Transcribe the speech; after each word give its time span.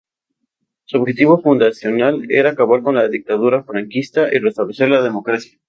Su 0.85 0.97
objetivo 0.97 1.39
fundacional 1.43 2.25
era 2.31 2.49
acabar 2.49 2.81
con 2.81 2.95
la 2.95 3.07
Dictadura 3.07 3.63
franquista 3.63 4.33
y 4.33 4.39
restablecer 4.39 4.89
la 4.89 5.03
democracia. 5.03 5.59